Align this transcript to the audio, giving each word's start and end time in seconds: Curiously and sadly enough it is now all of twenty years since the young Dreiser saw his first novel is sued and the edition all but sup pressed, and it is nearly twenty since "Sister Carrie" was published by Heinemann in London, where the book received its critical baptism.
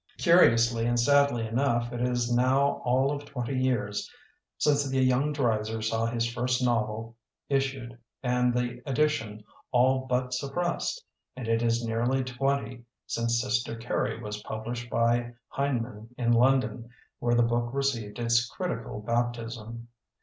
Curiously 0.17 0.87
and 0.87 0.99
sadly 0.99 1.45
enough 1.45 1.93
it 1.93 2.01
is 2.01 2.33
now 2.35 2.81
all 2.83 3.11
of 3.11 3.23
twenty 3.23 3.55
years 3.55 4.09
since 4.57 4.83
the 4.89 4.99
young 4.99 5.31
Dreiser 5.31 5.79
saw 5.83 6.07
his 6.07 6.27
first 6.27 6.63
novel 6.65 7.15
is 7.49 7.65
sued 7.69 7.99
and 8.23 8.51
the 8.51 8.81
edition 8.87 9.43
all 9.71 10.07
but 10.09 10.33
sup 10.33 10.53
pressed, 10.53 11.05
and 11.35 11.47
it 11.47 11.61
is 11.61 11.85
nearly 11.85 12.23
twenty 12.23 12.83
since 13.05 13.39
"Sister 13.39 13.75
Carrie" 13.75 14.19
was 14.19 14.41
published 14.41 14.89
by 14.89 15.35
Heinemann 15.49 16.09
in 16.17 16.31
London, 16.31 16.89
where 17.19 17.35
the 17.35 17.43
book 17.43 17.71
received 17.71 18.17
its 18.17 18.47
critical 18.49 19.01
baptism. 19.01 19.87